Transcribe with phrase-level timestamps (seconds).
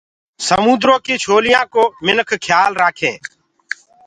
[0.47, 3.19] سموندرو ڪي لهرينٚ ڪو مِنک کيآل رآکينٚ۔